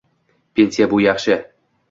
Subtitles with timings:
[0.59, 1.39] Pensiya— bu yaxshi.